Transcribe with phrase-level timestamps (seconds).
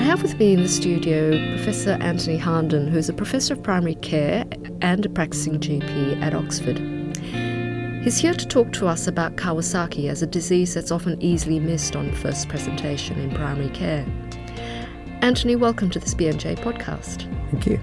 [0.00, 3.96] I have with me in the studio Professor Anthony Harnden, who's a professor of primary
[3.96, 4.46] care
[4.80, 6.78] and a practicing GP at Oxford.
[8.02, 11.96] He's here to talk to us about Kawasaki as a disease that's often easily missed
[11.96, 14.06] on first presentation in primary care.
[15.20, 17.28] Anthony, welcome to this BMJ podcast.
[17.50, 17.78] Thank you.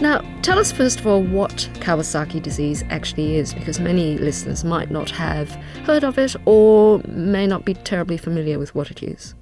[0.00, 4.92] Now, tell us first of all what Kawasaki disease actually is, because many listeners might
[4.92, 5.50] not have
[5.84, 9.34] heard of it or may not be terribly familiar with what it is.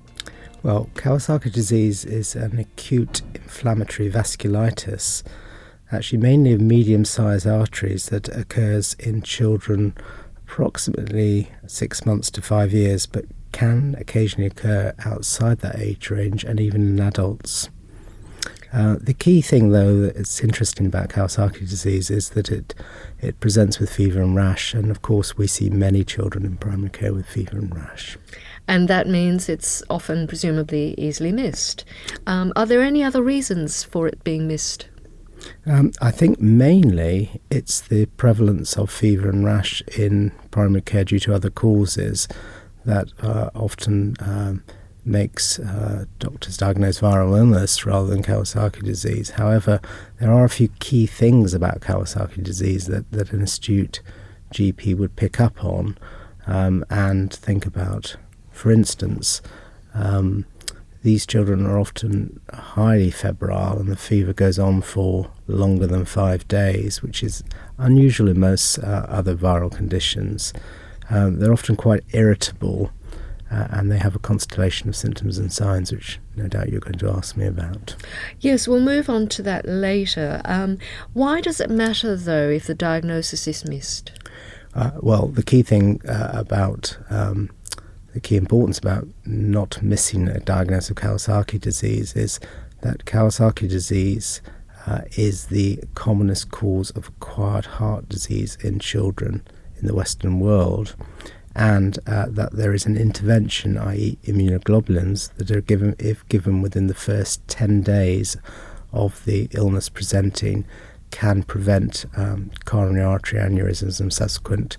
[0.62, 5.23] Well, Kawasaki disease is an acute inflammatory vasculitis
[5.92, 9.95] actually mainly of medium sized arteries that occurs in children
[10.38, 16.60] approximately six months to five years, but can occasionally occur outside that age range and
[16.60, 17.68] even in adults.
[18.77, 22.75] Uh, the key thing, though, that's interesting about Kawasaki disease is that it
[23.23, 26.91] it presents with fever and rash, and of course, we see many children in primary
[26.91, 28.18] care with fever and rash.
[28.68, 31.87] And that means it's often, presumably, easily missed.
[32.27, 34.88] Um, are there any other reasons for it being missed?
[35.65, 41.21] Um, I think mainly it's the prevalence of fever and rash in primary care due
[41.21, 42.29] to other causes
[42.85, 44.63] that uh, often um,
[45.07, 49.30] makes uh, doctors diagnose viral illness rather than Kawasaki disease.
[49.30, 49.80] However,
[50.18, 54.01] there are a few key things about Kawasaki disease that, that an astute
[54.52, 55.96] GP would pick up on
[56.46, 58.16] um, and think about.
[58.51, 59.43] For instance,
[59.95, 60.46] um,
[61.02, 66.49] these children are often highly febrile and the fever goes on for longer than five
[66.49, 67.44] days, which is
[67.78, 70.53] unusual in most uh, other viral conditions.
[71.09, 72.91] Um, they're often quite irritable
[73.50, 76.99] uh, and they have a constellation of symptoms and signs, which no doubt you're going
[76.99, 77.94] to ask me about.
[78.41, 80.41] Yes, we'll move on to that later.
[80.44, 80.78] Um,
[81.12, 84.12] why does it matter, though, if the diagnosis is missed?
[84.75, 87.50] Uh, well, the key thing uh, about um,
[88.12, 92.41] the key importance about not missing a diagnosis of Kawasaki disease is
[92.83, 94.41] that Kawasaki disease
[94.87, 99.43] uh, is the commonest cause of acquired heart disease in children
[99.79, 100.97] in the Western world,
[101.56, 106.87] and uh, that there is an intervention, i.e., immunoglobulins, that are given if given within
[106.87, 108.37] the first 10 days
[108.93, 110.67] of the illness presenting,
[111.11, 114.77] can prevent um, coronary artery aneurysms and subsequent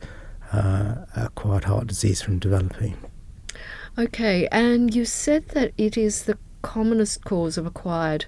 [0.53, 2.95] uh, acquired heart disease from developing.
[3.97, 8.25] Okay, and you said that it is the commonest cause of acquired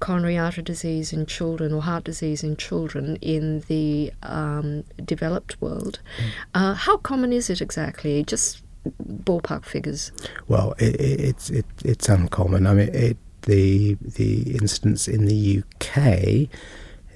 [0.00, 6.00] coronary artery disease in children or heart disease in children in the um, developed world.
[6.18, 6.30] Mm.
[6.54, 8.24] Uh, how common is it exactly?
[8.24, 8.62] Just
[9.02, 10.10] ballpark figures.
[10.48, 12.66] Well, it, it, it's it, it's uncommon.
[12.66, 16.48] I mean, it, the the incidence in the UK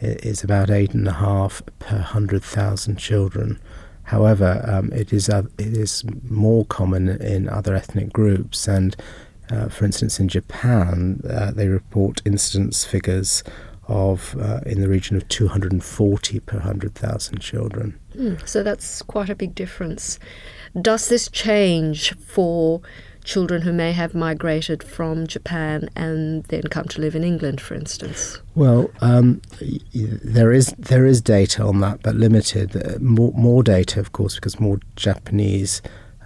[0.01, 3.59] is about eight and a half per hundred thousand children.
[4.05, 8.95] However, um, it is uh, it is more common in other ethnic groups, and
[9.51, 13.43] uh, for instance, in Japan, uh, they report incidence figures
[13.87, 17.99] of uh, in the region of 240 per 100,000 children.
[18.17, 20.19] Mm, so that's quite a big difference.
[20.81, 22.81] Does this change for
[23.25, 27.75] children who may have migrated from Japan and then come to live in England, for
[27.75, 28.39] instance?
[28.55, 29.41] Well, um,
[30.01, 32.77] there is there is data on that, but limited.
[32.77, 35.83] Uh, more, more data, of course, because more Japanese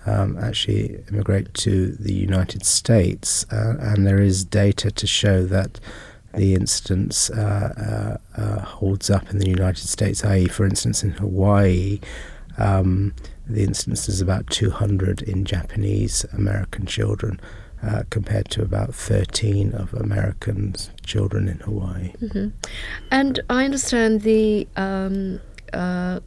[0.08, 5.80] um, actually immigrate to the United States, uh, and there is data to show that
[6.34, 10.24] the incidence uh, uh, uh holds up in the United States.
[10.24, 12.00] I.e., for instance, in Hawaii.
[12.58, 13.14] Um,
[13.46, 17.40] the incidence is about 200 in Japanese American children.
[17.80, 20.74] Uh, compared to about 13 of American
[21.06, 22.12] children in Hawaii.
[22.20, 22.48] Mm-hmm.
[23.12, 25.38] And I understand the um,
[25.72, 26.18] uh,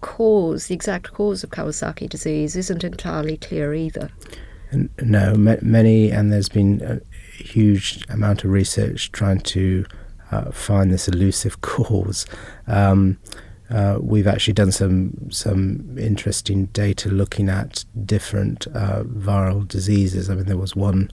[0.00, 4.10] cause, the exact cause of Kawasaki disease, isn't entirely clear either.
[5.02, 9.84] No, many, and there's been a huge amount of research trying to
[10.30, 12.26] uh, find this elusive cause.
[12.66, 13.18] Um,
[13.70, 20.28] uh, we've actually done some some interesting data looking at different uh, viral diseases.
[20.28, 21.10] I mean, there was one,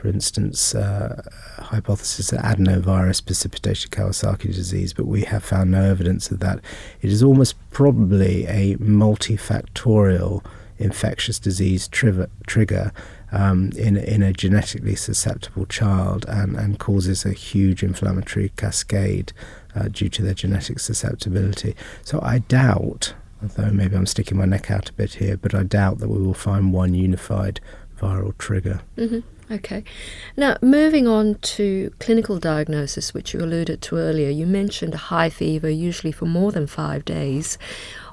[0.00, 1.22] for instance, uh,
[1.58, 6.60] hypothesis that adenovirus precipitated Kawasaki disease, but we have found no evidence of that.
[7.00, 10.44] It is almost probably a multifactorial
[10.78, 12.92] infectious disease trigger, trigger
[13.32, 19.32] um, in in a genetically susceptible child and, and causes a huge inflammatory cascade
[19.74, 21.74] uh, due to their genetic susceptibility.
[22.02, 25.62] So I doubt, although maybe I'm sticking my neck out a bit here, but I
[25.62, 27.60] doubt that we will find one unified
[27.98, 28.80] viral trigger.
[28.96, 29.20] Mm-hmm.
[29.50, 29.84] Okay.
[30.36, 35.30] Now, moving on to clinical diagnosis, which you alluded to earlier, you mentioned a high
[35.30, 37.56] fever, usually for more than five days.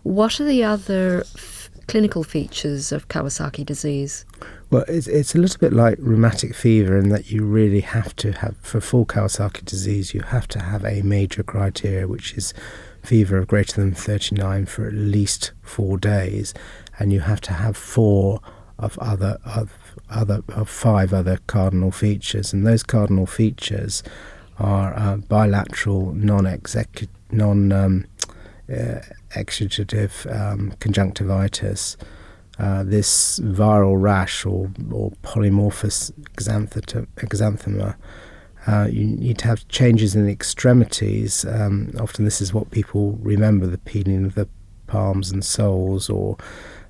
[0.04, 1.26] What are the other
[1.88, 4.26] clinical features of Kawasaki disease?
[4.70, 8.32] Well, it's, it's a little bit like rheumatic fever in that you really have to
[8.34, 12.54] have, for full Kawasaki disease, you have to have a major criteria, which is
[13.02, 16.54] fever of greater than 39 for at least four days,
[17.00, 18.40] and you have to have four
[18.80, 19.72] of other of
[20.10, 24.04] other of five other cardinal features, and those cardinal features
[24.60, 28.06] are uh, bilateral, non-execu- non um,
[28.70, 29.00] uh,
[29.36, 31.98] exudative um, conjunctivitis,
[32.60, 37.96] uh, this viral rash or, or polymorphous exanthema.
[38.66, 41.44] Uh, you need to have changes in the extremities.
[41.46, 44.48] Um, often, this is what people remember the peeling of the
[44.88, 46.38] palms and soles, or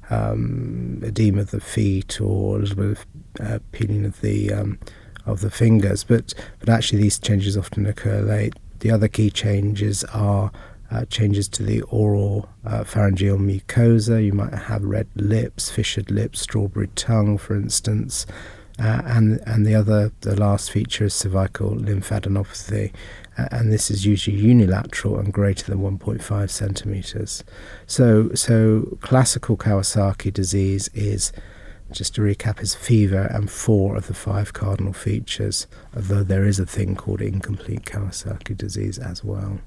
[0.09, 3.05] um, edema of the feet, or a little bit of
[3.39, 4.79] uh, peeling of the um,
[5.25, 6.03] of the fingers.
[6.03, 8.53] But but actually, these changes often occur late.
[8.79, 10.51] The other key changes are
[10.91, 14.23] uh, changes to the oral uh, pharyngeal mucosa.
[14.23, 18.25] You might have red lips, fissured lips, strawberry tongue, for instance.
[18.83, 22.91] Uh, and and the other, the last feature is cervical lymphadenopathy,
[23.37, 27.45] uh, and this is usually unilateral and greater than 1.5 centimeters.
[27.87, 31.31] So so classical Kawasaki disease is
[31.93, 35.65] just to recap, is fever and four of the five cardinal features,
[35.95, 39.59] although there is a thing called incomplete Kawasaki disease as well.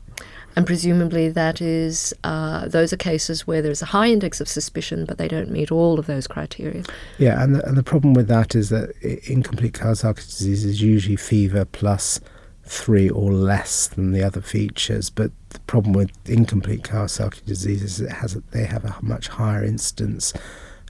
[0.57, 5.05] And presumably, that is uh, those are cases where there's a high index of suspicion,
[5.05, 6.83] but they don't meet all of those criteria.
[7.19, 8.93] Yeah, and the, and the problem with that is that
[9.31, 12.21] incomplete Kawasaki disease is usually fever plus
[12.65, 15.11] three or less than the other features.
[15.11, 19.63] But the problem with incomplete Kawasaki disease is it has they have a much higher
[19.63, 20.33] incidence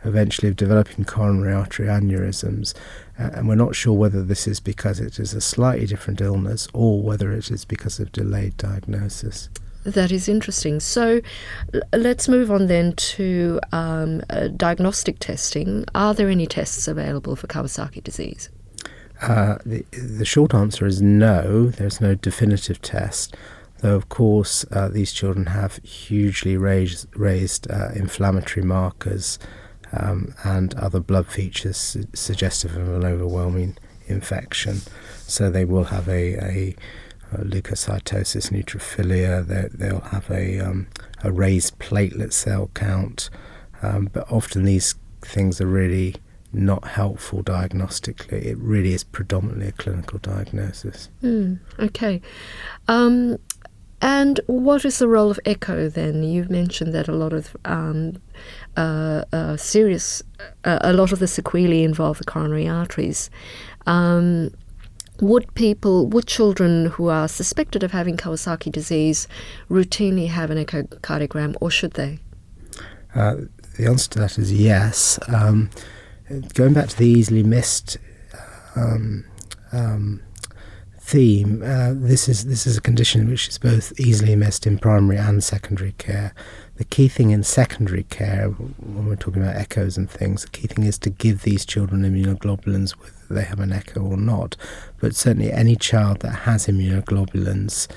[0.04, 2.72] eventually of developing coronary artery aneurysms.
[3.18, 6.68] Uh, and we're not sure whether this is because it is a slightly different illness
[6.74, 9.48] or whether it is because of delayed diagnosis.
[9.84, 10.80] That is interesting.
[10.80, 11.20] So
[11.72, 15.84] l- let's move on then to um, uh, diagnostic testing.
[15.94, 18.50] Are there any tests available for Kawasaki disease?
[19.22, 23.34] Uh, the, the short answer is no, there's no definitive test.
[23.78, 29.38] Though, of course, uh, these children have hugely raised, raised uh, inflammatory markers
[29.92, 34.80] um, and other blood features su- suggestive of an overwhelming infection.
[35.26, 36.76] So they will have a, a,
[37.32, 39.46] a leukocytosis, neutrophilia.
[39.46, 40.88] They, they'll have a, um,
[41.22, 43.30] a raised platelet cell count.
[43.82, 46.16] Um, but often these things are really
[46.52, 48.44] not helpful diagnostically.
[48.44, 51.10] It really is predominantly a clinical diagnosis.
[51.22, 52.22] Mm, okay.
[52.88, 53.38] Um,
[54.00, 56.22] and what is the role of echo then?
[56.22, 58.20] You've mentioned that a lot of um,
[58.76, 60.22] uh, uh, serious,
[60.64, 63.30] uh, a lot of the sequelae involve the coronary arteries.
[63.86, 64.50] Um,
[65.20, 69.28] would people, would children who are suspected of having Kawasaki disease
[69.70, 72.18] routinely have an echocardiogram, or should they?
[73.14, 73.36] Uh,
[73.78, 75.18] the answer to that is yes.
[75.28, 75.70] Um,
[76.52, 77.96] going back to the easily missed
[78.74, 79.24] um,
[79.72, 80.22] um,
[81.06, 85.18] theme, uh, this is this is a condition which is both easily missed in primary
[85.18, 86.34] and secondary care
[86.76, 90.66] the key thing in secondary care, when we're talking about echoes and things, the key
[90.66, 94.56] thing is to give these children immunoglobulins, whether they have an echo or not.
[95.00, 97.88] But certainly, any child that has immunoglobulins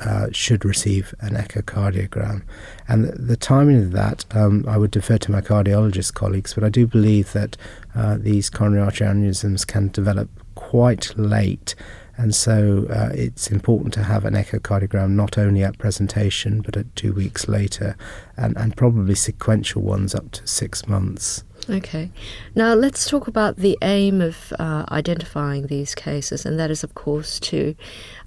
[0.00, 2.42] uh, should receive an echocardiogram.
[2.86, 6.64] And the, the timing of that, um, I would defer to my cardiologist colleagues, but
[6.64, 7.58] I do believe that
[7.94, 11.74] uh, these coronary artery aneurysms can develop quite late
[12.18, 16.94] and so uh, it's important to have an echocardiogram not only at presentation but at
[16.96, 17.96] two weeks later,
[18.36, 21.44] and, and probably sequential ones up to six months.
[21.70, 22.10] Okay.
[22.54, 26.94] Now let's talk about the aim of uh, identifying these cases, and that is, of
[26.94, 27.74] course, to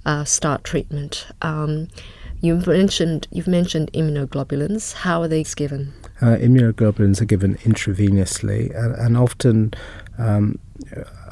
[0.06, 1.26] uh, start treatment.
[1.42, 1.88] Um,
[2.40, 4.94] you've mentioned you've mentioned immunoglobulins.
[4.94, 5.92] How are these given?
[6.22, 9.74] Uh, immunoglobulins are given intravenously, and, and often
[10.18, 10.56] um,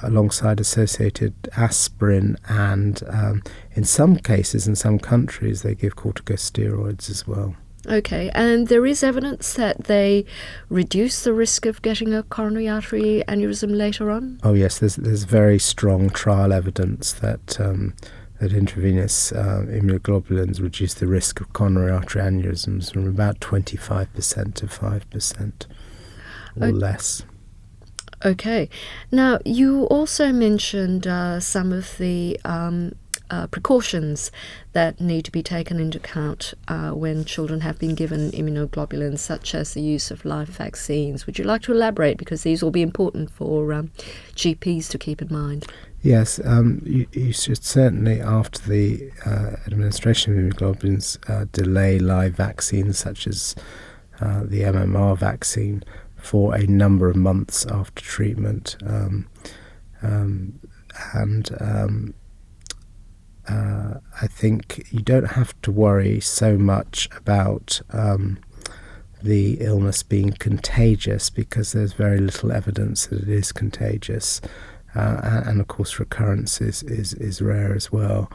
[0.03, 3.43] alongside associated aspirin, and um,
[3.73, 7.55] in some cases, in some countries, they give corticosteroids as well.
[7.87, 10.27] Okay, and there is evidence that they
[10.69, 14.39] reduce the risk of getting a coronary artery aneurysm later on.
[14.43, 17.95] Oh yes, there's there's very strong trial evidence that um,
[18.41, 24.13] that intravenous uh, immunoglobulins reduce the risk of coronary artery aneurysms from about twenty five
[24.15, 25.67] percent to five percent
[26.61, 26.73] or okay.
[26.73, 27.25] less.
[28.25, 28.69] Okay.
[29.11, 32.95] Now, you also mentioned uh, some of the um,
[33.31, 34.31] uh, precautions
[34.73, 39.55] that need to be taken into account uh, when children have been given immunoglobulins, such
[39.55, 41.27] as the use of live vaccines.
[41.27, 42.19] Would you like to elaborate?
[42.19, 43.91] Because these will be important for um,
[44.35, 45.67] GPs to keep in mind.
[46.03, 52.35] Yes, um, you, you, should certainly, after the uh, administration of immunoglobulins, uh, delay live
[52.35, 53.55] vaccines such as
[54.21, 55.83] uh, the MMR vaccine
[56.17, 58.77] for a number of months after treatment.
[58.87, 59.29] Um,
[60.03, 60.59] um,
[61.15, 62.15] and um,
[63.51, 68.39] uh, I think you don't have to worry so much about um,
[69.23, 74.41] the illness being contagious because there's very little evidence that it is contagious.
[74.95, 78.31] Uh, and of course, recurrence is, is, is rare as well.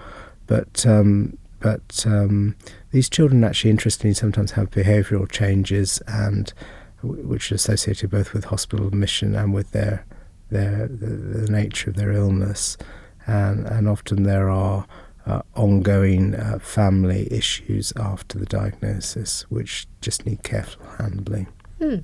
[0.48, 2.55] But um, but um,
[2.91, 6.53] these children actually, interestingly, sometimes have behavioural changes, and
[7.01, 10.05] which are associated both with hospital admission and with their
[10.51, 12.77] their the, the nature of their illness,
[13.25, 14.86] and and often there are
[15.25, 21.48] uh, ongoing uh, family issues after the diagnosis, which just need careful handling.
[21.79, 21.98] Hmm.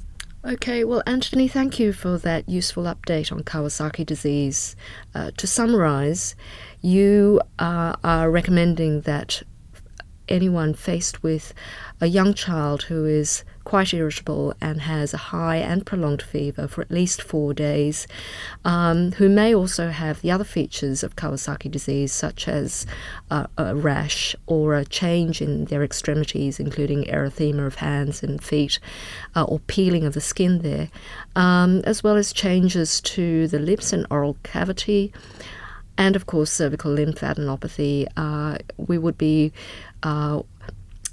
[0.44, 4.76] Okay, well, Anthony, thank you for that useful update on Kawasaki disease.
[5.14, 6.36] Uh, to summarize,
[6.82, 9.44] you uh, are recommending that
[10.32, 11.54] anyone faced with
[12.00, 16.82] a young child who is quite irritable and has a high and prolonged fever for
[16.82, 18.08] at least four days,
[18.66, 22.86] um, who may also have the other features of Kawasaki disease, such as
[23.30, 28.80] uh, a rash or a change in their extremities, including erythema of hands and feet,
[29.36, 30.90] uh, or peeling of the skin there,
[31.36, 35.14] um, as well as changes to the lips and oral cavity
[35.98, 39.52] and of course cervical lymphadenopathy, uh, we would be
[40.04, 40.42] uh,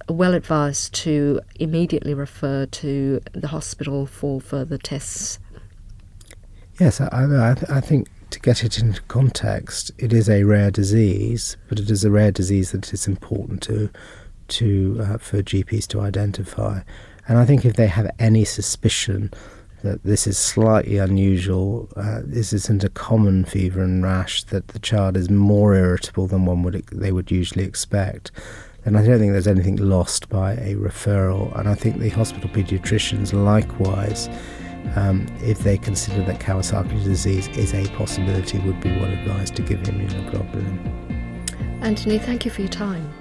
[0.08, 5.38] well advised to immediately refer to the hospital for further tests.
[6.80, 11.56] Yes, I, I, I think to get it into context, it is a rare disease,
[11.68, 13.90] but it is a rare disease that is important to
[14.48, 16.80] to uh, for GPs to identify.
[17.26, 19.30] And I think if they have any suspicion
[19.82, 24.78] that this is slightly unusual, uh, this isn't a common fever and rash, that the
[24.78, 28.30] child is more irritable than one would they would usually expect,
[28.84, 31.56] and I don't think there's anything lost by a referral.
[31.58, 34.28] And I think the hospital paediatricians, likewise,
[34.96, 39.62] um, if they consider that Kawasaki disease is a possibility, would be well advised to
[39.62, 41.82] give immunoglobulin.
[41.82, 43.12] Anthony, thank you for your time.